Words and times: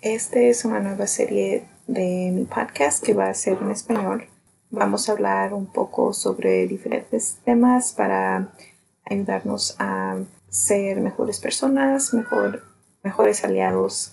Esta 0.00 0.38
es 0.38 0.64
una 0.64 0.78
nueva 0.78 1.08
serie 1.08 1.64
de 1.88 2.30
mi 2.32 2.44
podcast 2.44 3.04
que 3.04 3.14
va 3.14 3.30
a 3.30 3.34
ser 3.34 3.58
en 3.60 3.72
español. 3.72 4.28
Vamos 4.70 5.08
a 5.08 5.12
hablar 5.12 5.52
un 5.52 5.66
poco 5.66 6.12
sobre 6.12 6.68
diferentes 6.68 7.38
temas 7.44 7.94
para 7.94 8.54
ayudarnos 9.04 9.74
a 9.80 10.18
ser 10.48 11.00
mejores 11.00 11.40
personas, 11.40 12.14
mejor, 12.14 12.62
mejores 13.02 13.42
aliados 13.42 14.12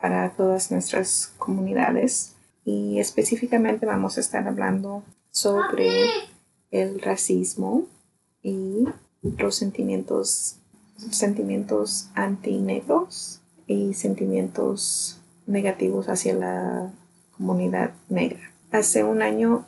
para 0.00 0.28
todas 0.30 0.72
nuestras 0.72 1.32
comunidades. 1.38 2.34
Y 2.64 2.98
específicamente 2.98 3.86
vamos 3.86 4.16
a 4.16 4.20
estar 4.20 4.48
hablando 4.48 5.04
sobre 5.30 5.88
el 6.72 7.00
racismo 7.00 7.84
y 8.42 8.88
los 9.22 9.54
sentimientos, 9.54 10.56
sentimientos 11.12 12.08
anti-negros 12.16 13.41
sentimientos 13.94 15.20
negativos 15.46 16.08
hacia 16.08 16.34
la 16.34 16.90
comunidad 17.36 17.92
negra. 18.08 18.52
Hace 18.70 19.04
un 19.04 19.22
año 19.22 19.66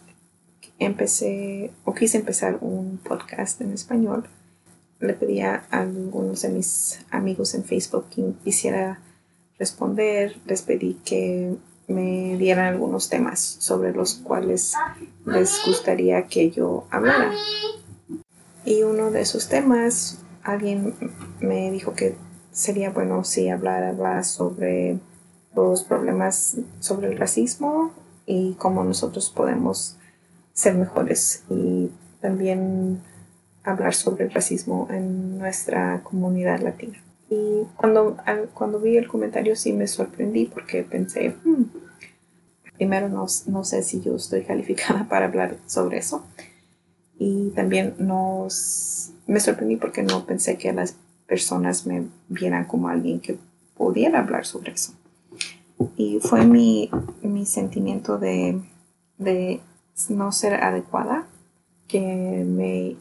empecé 0.78 1.70
o 1.84 1.94
quise 1.94 2.18
empezar 2.18 2.58
un 2.60 2.98
podcast 2.98 3.60
en 3.60 3.72
español. 3.72 4.28
Le 5.00 5.14
pedí 5.14 5.40
a 5.40 5.64
algunos 5.70 6.42
de 6.42 6.48
mis 6.48 7.00
amigos 7.10 7.54
en 7.54 7.64
Facebook 7.64 8.06
que 8.14 8.32
quisiera 8.44 9.00
responder. 9.58 10.36
Les 10.46 10.62
pedí 10.62 10.94
que 11.04 11.56
me 11.86 12.36
dieran 12.38 12.66
algunos 12.74 13.08
temas 13.10 13.40
sobre 13.40 13.92
los 13.92 14.14
cuales 14.14 14.72
les 15.26 15.60
gustaría 15.66 16.26
que 16.26 16.50
yo 16.50 16.86
hablara. 16.90 17.32
Y 18.64 18.82
uno 18.82 19.10
de 19.10 19.20
esos 19.20 19.48
temas, 19.48 20.18
alguien 20.42 20.94
me 21.40 21.70
dijo 21.70 21.92
que 21.94 22.16
sería 22.54 22.90
bueno 22.90 23.24
si 23.24 23.48
hablara 23.50 24.22
sobre 24.22 24.98
los 25.54 25.84
problemas 25.84 26.56
sobre 26.80 27.08
el 27.08 27.18
racismo 27.18 27.92
y 28.26 28.54
cómo 28.54 28.84
nosotros 28.84 29.28
podemos 29.28 29.96
ser 30.52 30.74
mejores 30.74 31.42
y 31.50 31.90
también 32.20 33.00
hablar 33.64 33.94
sobre 33.94 34.24
el 34.24 34.30
racismo 34.30 34.88
en 34.90 35.38
nuestra 35.38 36.02
comunidad 36.04 36.60
latina. 36.60 37.02
Y 37.28 37.64
cuando, 37.76 38.16
cuando 38.54 38.78
vi 38.78 38.96
el 38.96 39.08
comentario 39.08 39.56
sí 39.56 39.72
me 39.72 39.88
sorprendí 39.88 40.46
porque 40.46 40.84
pensé, 40.84 41.36
hmm, 41.44 41.64
primero 42.76 43.08
no, 43.08 43.26
no, 43.46 43.64
sé 43.64 43.82
si 43.82 44.00
yo 44.00 44.14
estoy 44.14 44.42
calificada 44.44 45.04
para 45.08 45.26
hablar 45.26 45.56
sobre 45.66 45.98
eso. 45.98 46.24
Y 47.18 47.50
también 47.50 47.94
nos, 47.98 49.12
me 49.26 49.40
sorprendí 49.40 49.76
porque 49.76 50.02
no 50.02 50.24
pensé 50.26 50.56
que 50.56 50.72
las 50.72 50.96
personas 51.26 51.86
me 51.86 52.06
vieran 52.28 52.64
como 52.64 52.88
alguien 52.88 53.20
que 53.20 53.38
pudiera 53.76 54.20
hablar 54.20 54.46
sobre 54.46 54.72
eso. 54.72 54.92
Y 55.96 56.20
fue 56.20 56.44
mi, 56.44 56.90
mi 57.22 57.46
sentimiento 57.46 58.18
de, 58.18 58.60
de 59.18 59.60
no 60.08 60.32
ser 60.32 60.54
adecuada 60.54 61.26
que 61.88 62.00
me 62.00 62.96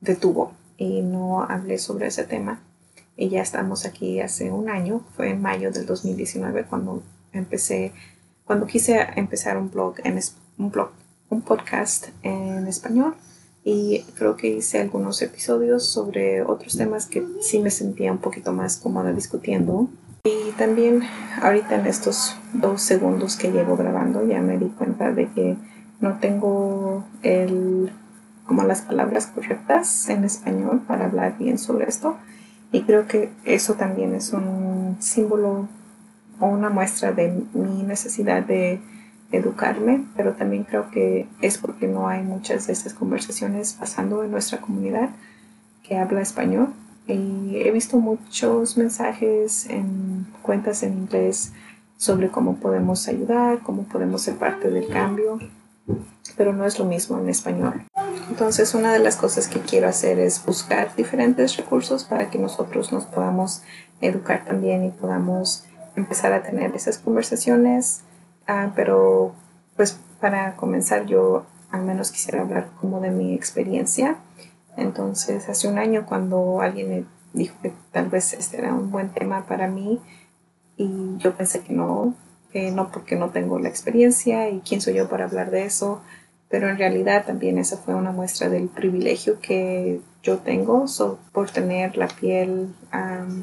detuvo 0.00 0.52
y 0.76 1.02
no 1.02 1.42
hablé 1.42 1.78
sobre 1.78 2.06
ese 2.06 2.24
tema. 2.24 2.62
Y 3.16 3.28
ya 3.28 3.42
estamos 3.42 3.84
aquí 3.84 4.20
hace 4.20 4.50
un 4.50 4.68
año, 4.68 5.02
fue 5.16 5.30
en 5.30 5.40
mayo 5.40 5.70
del 5.70 5.86
2019 5.86 6.64
cuando 6.64 7.02
empecé, 7.32 7.92
cuando 8.44 8.66
quise 8.66 9.06
empezar 9.16 9.56
un 9.56 9.70
blog, 9.70 9.96
en, 10.04 10.18
un 10.58 10.70
blog, 10.70 10.90
un 11.30 11.42
podcast 11.42 12.08
en 12.22 12.66
español 12.66 13.14
y 13.64 14.04
creo 14.14 14.36
que 14.36 14.48
hice 14.48 14.80
algunos 14.80 15.22
episodios 15.22 15.86
sobre 15.86 16.42
otros 16.42 16.76
temas 16.76 17.06
que 17.06 17.26
sí 17.40 17.60
me 17.60 17.70
sentía 17.70 18.12
un 18.12 18.18
poquito 18.18 18.52
más 18.52 18.76
cómoda 18.76 19.12
discutiendo. 19.12 19.88
Y 20.24 20.52
también 20.52 21.02
ahorita 21.42 21.76
en 21.76 21.86
estos 21.86 22.36
dos 22.52 22.82
segundos 22.82 23.36
que 23.36 23.50
llevo 23.50 23.76
grabando 23.76 24.26
ya 24.26 24.40
me 24.42 24.58
di 24.58 24.66
cuenta 24.66 25.12
de 25.12 25.28
que 25.28 25.56
no 26.00 26.18
tengo 26.18 27.04
el, 27.22 27.90
como 28.46 28.64
las 28.64 28.82
palabras 28.82 29.26
correctas 29.28 30.08
en 30.10 30.24
español 30.24 30.82
para 30.86 31.06
hablar 31.06 31.38
bien 31.38 31.58
sobre 31.58 31.88
esto. 31.88 32.16
Y 32.70 32.82
creo 32.82 33.06
que 33.06 33.30
eso 33.44 33.74
también 33.74 34.14
es 34.14 34.32
un 34.32 34.96
símbolo 35.00 35.68
o 36.40 36.46
una 36.46 36.68
muestra 36.68 37.12
de 37.12 37.44
mi 37.54 37.82
necesidad 37.82 38.42
de 38.42 38.80
educarme, 39.36 40.04
pero 40.16 40.32
también 40.32 40.64
creo 40.64 40.90
que 40.90 41.26
es 41.40 41.58
porque 41.58 41.86
no 41.86 42.08
hay 42.08 42.22
muchas 42.22 42.66
de 42.66 42.72
estas 42.72 42.94
conversaciones 42.94 43.74
pasando 43.74 44.22
en 44.24 44.30
nuestra 44.30 44.60
comunidad 44.60 45.10
que 45.82 45.96
habla 45.96 46.20
español. 46.20 46.68
Y 47.06 47.56
he 47.56 47.70
visto 47.70 47.98
muchos 47.98 48.78
mensajes 48.78 49.68
en 49.68 50.26
cuentas 50.42 50.82
en 50.82 50.94
inglés 50.94 51.52
sobre 51.96 52.30
cómo 52.30 52.56
podemos 52.56 53.06
ayudar, 53.08 53.60
cómo 53.60 53.84
podemos 53.84 54.22
ser 54.22 54.36
parte 54.36 54.70
del 54.70 54.88
cambio, 54.88 55.38
pero 56.36 56.52
no 56.52 56.64
es 56.64 56.78
lo 56.78 56.86
mismo 56.86 57.18
en 57.18 57.28
español. 57.28 57.82
Entonces, 58.30 58.74
una 58.74 58.92
de 58.92 59.00
las 59.00 59.16
cosas 59.16 59.48
que 59.48 59.60
quiero 59.60 59.88
hacer 59.88 60.18
es 60.18 60.44
buscar 60.44 60.96
diferentes 60.96 61.56
recursos 61.56 62.04
para 62.04 62.30
que 62.30 62.38
nosotros 62.38 62.90
nos 62.90 63.04
podamos 63.04 63.62
educar 64.00 64.44
también 64.44 64.84
y 64.84 64.90
podamos 64.90 65.64
empezar 65.94 66.32
a 66.32 66.42
tener 66.42 66.74
esas 66.74 66.98
conversaciones 66.98 68.00
Ah, 68.46 68.72
pero 68.74 69.34
pues 69.76 69.98
para 70.20 70.56
comenzar 70.56 71.06
yo 71.06 71.46
al 71.70 71.82
menos 71.82 72.12
quisiera 72.12 72.42
hablar 72.42 72.68
como 72.80 73.00
de 73.00 73.10
mi 73.10 73.34
experiencia. 73.34 74.18
Entonces 74.76 75.48
hace 75.48 75.68
un 75.68 75.78
año 75.78 76.06
cuando 76.06 76.60
alguien 76.60 76.88
me 76.88 77.04
dijo 77.32 77.56
que 77.62 77.72
tal 77.90 78.08
vez 78.08 78.32
este 78.32 78.58
era 78.58 78.72
un 78.72 78.90
buen 78.90 79.10
tema 79.10 79.46
para 79.46 79.68
mí 79.68 80.00
y 80.76 81.16
yo 81.18 81.34
pensé 81.34 81.60
que 81.60 81.72
no, 81.72 82.14
que 82.52 82.70
no 82.70 82.90
porque 82.90 83.16
no 83.16 83.30
tengo 83.30 83.58
la 83.58 83.68
experiencia 83.68 84.48
y 84.50 84.60
quién 84.60 84.80
soy 84.80 84.94
yo 84.94 85.08
para 85.08 85.24
hablar 85.24 85.50
de 85.50 85.64
eso, 85.64 86.02
pero 86.48 86.68
en 86.68 86.78
realidad 86.78 87.24
también 87.24 87.58
esa 87.58 87.76
fue 87.76 87.94
una 87.94 88.12
muestra 88.12 88.48
del 88.48 88.68
privilegio 88.68 89.40
que 89.40 90.00
yo 90.22 90.38
tengo 90.38 90.84
por 91.32 91.50
tener 91.50 91.96
la 91.96 92.08
piel 92.08 92.74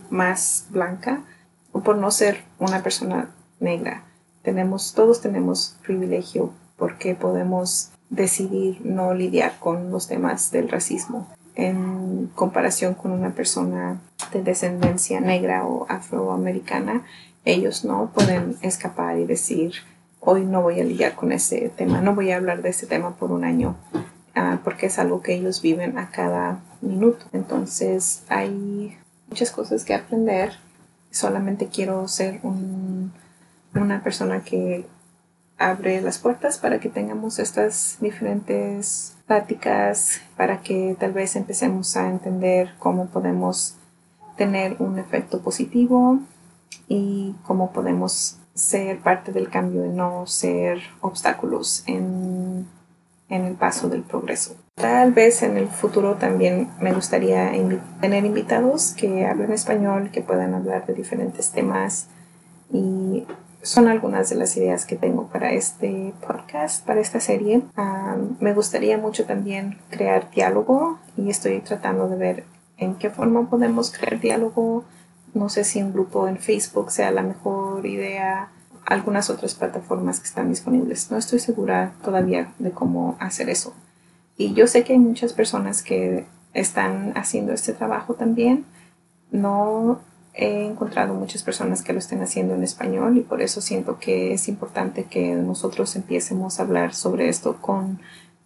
más 0.09 0.67
blanca 0.69 1.23
o 1.71 1.81
por 1.81 1.97
no 1.97 2.11
ser 2.11 2.43
una 2.59 2.81
persona 2.83 3.29
negra 3.59 4.03
tenemos, 4.43 4.93
todos 4.93 5.21
tenemos 5.21 5.77
privilegio 5.83 6.51
porque 6.77 7.15
podemos 7.15 7.91
decidir 8.09 8.81
no 8.83 9.13
lidiar 9.13 9.53
con 9.59 9.91
los 9.91 10.07
temas 10.07 10.51
del 10.51 10.69
racismo 10.69 11.27
en 11.55 12.27
comparación 12.35 12.93
con 12.93 13.11
una 13.11 13.31
persona 13.31 13.99
de 14.31 14.41
descendencia 14.41 15.19
negra 15.19 15.65
o 15.65 15.85
afroamericana, 15.89 17.03
ellos 17.45 17.83
no 17.85 18.11
pueden 18.13 18.57
escapar 18.61 19.17
y 19.17 19.25
decir, 19.25 19.73
hoy 20.19 20.45
no 20.45 20.61
voy 20.61 20.79
a 20.79 20.83
lidiar 20.83 21.15
con 21.15 21.31
ese 21.31 21.69
tema, 21.75 22.01
no 22.01 22.15
voy 22.15 22.31
a 22.31 22.37
hablar 22.37 22.61
de 22.61 22.69
ese 22.69 22.85
tema 22.85 23.15
por 23.15 23.31
un 23.31 23.43
año, 23.43 23.75
ah, 24.35 24.59
porque 24.63 24.85
es 24.85 24.99
algo 24.99 25.21
que 25.21 25.33
ellos 25.33 25.61
viven 25.61 25.97
a 25.97 26.09
cada 26.09 26.61
minuto. 26.81 27.25
Entonces 27.33 28.23
hay 28.29 28.97
muchas 29.27 29.51
cosas 29.51 29.83
que 29.83 29.93
aprender, 29.93 30.53
solamente 31.09 31.67
quiero 31.67 32.07
ser 32.07 32.39
un 32.43 33.11
una 33.73 34.03
persona 34.03 34.43
que 34.43 34.85
abre 35.57 36.01
las 36.01 36.17
puertas 36.17 36.57
para 36.57 36.79
que 36.79 36.89
tengamos 36.89 37.39
estas 37.39 37.97
diferentes 38.01 39.15
pláticas, 39.27 40.21
para 40.35 40.61
que 40.61 40.95
tal 40.99 41.13
vez 41.13 41.35
empecemos 41.35 41.95
a 41.95 42.09
entender 42.09 42.73
cómo 42.79 43.07
podemos 43.07 43.75
tener 44.37 44.75
un 44.79 44.97
efecto 44.97 45.41
positivo 45.41 46.19
y 46.87 47.35
cómo 47.43 47.71
podemos 47.71 48.37
ser 48.53 48.99
parte 48.99 49.31
del 49.31 49.49
cambio 49.49 49.85
y 49.85 49.89
no 49.89 50.25
ser 50.25 50.81
obstáculos 50.99 51.83
en, 51.87 52.67
en 53.29 53.45
el 53.45 53.53
paso 53.55 53.87
del 53.87 54.01
progreso. 54.01 54.55
Tal 54.75 55.13
vez 55.13 55.43
en 55.43 55.57
el 55.57 55.67
futuro 55.67 56.15
también 56.15 56.69
me 56.81 56.91
gustaría 56.91 57.51
tener 58.01 58.25
invitados 58.25 58.93
que 58.93 59.25
hablen 59.25 59.51
español, 59.51 60.09
que 60.11 60.21
puedan 60.21 60.53
hablar 60.53 60.85
de 60.85 60.93
diferentes 60.93 61.51
temas 61.51 62.07
y 62.73 63.25
son 63.63 63.87
algunas 63.87 64.29
de 64.29 64.35
las 64.35 64.55
ideas 64.57 64.85
que 64.85 64.95
tengo 64.95 65.27
para 65.27 65.51
este 65.51 66.13
podcast, 66.25 66.85
para 66.85 66.99
esta 66.99 67.19
serie. 67.19 67.61
me 68.39 68.53
gustaría 68.53 68.97
mucho 68.97 69.25
también 69.25 69.77
crear 69.89 70.31
diálogo 70.31 70.99
y 71.17 71.29
estoy 71.29 71.59
tratando 71.61 72.07
de 72.07 72.17
ver 72.17 72.43
en 72.77 72.95
qué 72.95 73.09
forma 73.09 73.49
podemos 73.49 73.91
crear 73.91 74.19
diálogo. 74.19 74.83
No 75.33 75.49
sé 75.49 75.63
si 75.63 75.81
un 75.81 75.93
grupo 75.93 76.27
en 76.27 76.37
Facebook 76.37 76.91
sea 76.91 77.11
la 77.11 77.21
mejor 77.21 77.85
idea, 77.85 78.49
algunas 78.85 79.29
otras 79.29 79.53
plataformas 79.53 80.19
que 80.19 80.27
están 80.27 80.49
disponibles. 80.49 81.11
No 81.11 81.17
estoy 81.17 81.39
segura 81.39 81.93
todavía 82.03 82.53
de 82.59 82.71
cómo 82.71 83.15
hacer 83.19 83.49
eso. 83.49 83.73
Y 84.37 84.53
yo 84.53 84.67
sé 84.67 84.83
que 84.83 84.93
hay 84.93 84.99
muchas 84.99 85.33
personas 85.33 85.83
que 85.83 86.25
están 86.53 87.13
haciendo 87.15 87.53
este 87.53 87.73
trabajo 87.73 88.15
también. 88.15 88.65
No 89.31 90.01
he 90.33 90.65
encontrado 90.65 91.13
muchas 91.13 91.43
personas 91.43 91.83
que 91.83 91.93
lo 91.93 91.99
estén 91.99 92.21
haciendo 92.21 92.53
en 92.53 92.63
español 92.63 93.17
y 93.17 93.21
por 93.21 93.41
eso 93.41 93.61
siento 93.61 93.99
que 93.99 94.33
es 94.33 94.47
importante 94.47 95.05
que 95.05 95.35
nosotros 95.35 95.95
empiecemos 95.95 96.59
a 96.59 96.63
hablar 96.63 96.93
sobre 96.93 97.27
esto 97.27 97.57
con 97.61 97.99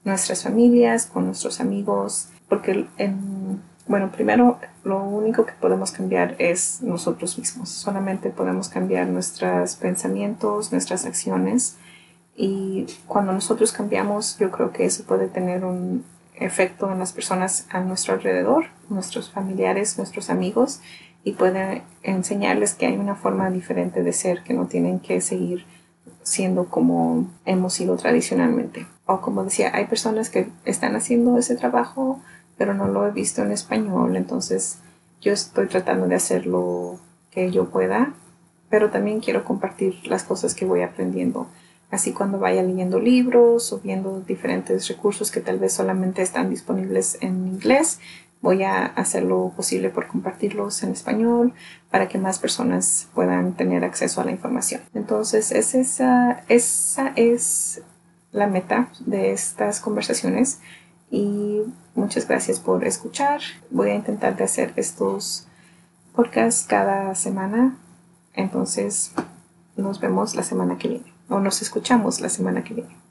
nuestras 0.04 0.44
familias, 0.44 1.06
con 1.06 1.26
nuestros 1.26 1.60
amigos, 1.60 2.30
porque 2.48 2.88
en, 2.98 3.62
Bueno, 3.88 4.12
primero, 4.12 4.60
lo 4.84 5.04
único 5.04 5.46
que 5.46 5.54
podemos 5.54 5.92
cambiar 5.92 6.36
es 6.40 6.82
nosotros 6.82 7.38
mismos. 7.38 7.70
Solamente 7.70 8.32
podemos 8.32 8.68
cambiar 8.68 9.08
nuestros 9.08 9.76
pensamientos, 9.76 10.72
nuestras 10.72 11.06
acciones. 11.06 11.78
Y 12.36 12.88
cuando 13.08 13.32
nosotros 13.32 13.72
cambiamos, 13.72 14.38
yo 14.40 14.50
creo 14.50 14.72
que 14.72 14.86
eso 14.86 15.04
puede 15.04 15.28
tener 15.28 15.64
un 15.64 16.04
efecto 16.34 16.92
en 16.92 16.98
las 16.98 17.14
personas 17.14 17.68
a 17.70 17.80
nuestro 17.82 18.16
alrededor, 18.16 18.66
nuestros 18.90 19.30
familiares, 19.30 19.98
nuestros 20.00 20.30
amigos, 20.32 20.82
y 21.26 21.34
puede 21.34 21.82
enseñarles 22.04 22.74
que 22.74 22.86
hay 22.86 22.96
una 22.96 23.16
forma 23.16 23.50
diferente 23.50 24.04
de 24.04 24.14
ser, 24.14 24.44
que 24.44 24.54
no 24.54 24.68
tienen 24.68 25.02
que 25.02 25.20
seguir 25.20 25.66
siendo 26.24 26.70
como 26.70 27.30
hemos 27.44 27.74
sido 27.74 27.98
tradicionalmente. 27.98 28.88
O 29.06 29.20
como 29.20 29.44
decía, 29.44 29.72
hay 29.74 29.86
personas 29.86 30.30
que 30.30 30.48
están 30.64 30.96
haciendo 30.96 31.38
ese 31.38 31.58
trabajo 31.58 32.22
pero 32.58 32.74
no 32.74 32.88
lo 32.88 33.08
he 33.08 33.12
visto 33.12 33.42
en 33.42 33.52
español, 33.52 34.16
entonces 34.16 34.80
yo 35.22 35.34
estoy 35.34 35.68
tratando 35.68 36.08
de 36.08 36.16
hacer 36.16 36.46
lo 36.46 37.00
que 37.32 37.52
yo 37.52 37.70
pueda, 37.70 38.14
pero 38.70 38.90
también 38.90 39.20
quiero 39.20 39.44
compartir 39.44 39.96
las 40.08 40.24
cosas 40.24 40.56
que 40.56 40.66
voy 40.66 40.82
aprendiendo. 40.82 41.48
Así 41.92 42.14
cuando 42.14 42.40
vaya 42.40 42.64
leyendo 42.64 43.00
libros 43.00 43.72
o 43.72 43.80
viendo 43.80 44.22
diferentes 44.22 44.88
recursos 44.88 45.32
que 45.32 45.40
tal 45.40 45.60
vez 45.60 45.74
solamente 45.74 46.22
están 46.22 46.50
disponibles 46.50 47.18
en 47.22 47.48
inglés, 47.48 48.00
voy 48.42 48.64
a 48.64 48.86
hacer 48.86 49.24
lo 49.24 49.50
posible 49.56 49.90
por 49.90 50.08
compartirlos 50.08 50.84
en 50.84 50.92
español 50.92 51.54
para 51.90 52.08
que 52.08 52.18
más 52.18 52.40
personas 52.40 53.08
puedan 53.14 53.54
tener 53.54 53.84
acceso 53.84 54.22
a 54.22 54.26
la 54.26 54.32
información. 54.32 54.82
Entonces, 54.94 55.52
esa, 55.52 56.44
esa 56.48 57.14
es 57.16 57.82
la 58.32 58.48
meta 58.48 58.90
de 59.00 59.32
estas 59.32 59.80
conversaciones 59.80 60.60
y 61.10 61.62
muchas 61.96 62.28
gracias 62.28 62.60
por 62.60 62.86
escuchar. 62.86 63.42
Voy 63.72 63.90
a 63.90 63.96
intentar 63.96 64.36
de 64.36 64.44
hacer 64.44 64.74
estos 64.76 65.48
podcasts 66.14 66.66
cada 66.68 67.16
semana. 67.16 67.78
Entonces 68.34 69.12
nos 69.78 70.00
vemos 70.00 70.36
la 70.36 70.44
semana 70.44 70.78
que 70.78 70.90
viene 70.90 71.14
o 71.30 71.40
nos 71.40 71.62
escuchamos 71.62 72.22
la 72.22 72.30
semana 72.30 72.64
que 72.64 72.74
viene. 72.74 73.05